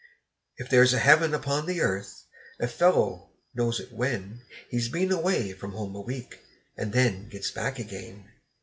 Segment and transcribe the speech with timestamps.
[0.57, 2.23] If there's a heaven upon the earth,
[2.59, 6.39] a fellow knows it when He's been away from home a week,
[6.75, 8.25] and then gets back again.